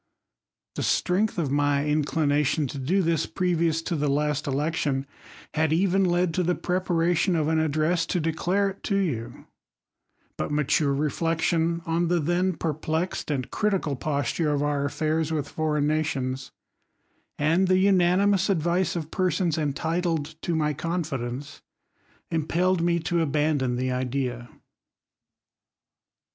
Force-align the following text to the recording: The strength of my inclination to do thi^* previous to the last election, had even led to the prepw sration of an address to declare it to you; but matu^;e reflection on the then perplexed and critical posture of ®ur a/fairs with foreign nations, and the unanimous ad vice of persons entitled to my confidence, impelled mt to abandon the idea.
The 0.73 0.81
strength 0.81 1.37
of 1.37 1.51
my 1.51 1.85
inclination 1.85 2.65
to 2.69 2.79
do 2.79 3.03
thi^* 3.03 3.35
previous 3.35 3.83
to 3.83 3.95
the 3.95 4.09
last 4.09 4.47
election, 4.47 5.05
had 5.53 5.71
even 5.71 6.05
led 6.05 6.33
to 6.33 6.41
the 6.41 6.55
prepw 6.55 6.85
sration 6.85 7.39
of 7.39 7.47
an 7.47 7.59
address 7.59 8.07
to 8.07 8.19
declare 8.19 8.69
it 8.71 8.81
to 8.85 8.95
you; 8.95 9.45
but 10.39 10.49
matu^;e 10.49 10.97
reflection 10.99 11.83
on 11.85 12.07
the 12.07 12.19
then 12.19 12.53
perplexed 12.53 13.29
and 13.29 13.51
critical 13.51 13.95
posture 13.95 14.51
of 14.51 14.61
®ur 14.61 14.85
a/fairs 14.87 15.31
with 15.31 15.47
foreign 15.47 15.85
nations, 15.85 16.49
and 17.37 17.67
the 17.67 17.77
unanimous 17.77 18.49
ad 18.49 18.63
vice 18.63 18.95
of 18.95 19.11
persons 19.11 19.55
entitled 19.55 20.33
to 20.41 20.55
my 20.55 20.73
confidence, 20.73 21.61
impelled 22.31 22.81
mt 22.81 23.05
to 23.05 23.21
abandon 23.21 23.75
the 23.75 23.91
idea. 23.91 24.49